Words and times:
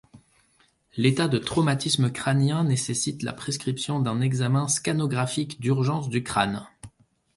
L'état 0.97 1.27
de 1.27 1.37
traumatisme 1.37 2.09
crânien 2.11 2.63
nécessite 2.63 3.21
la 3.21 3.33
prescription 3.33 3.99
d’un 3.99 4.19
examen 4.19 4.67
scanographique 4.67 5.59
d’urgence 5.61 6.09
du 6.09 6.23
crâne. 6.23 6.65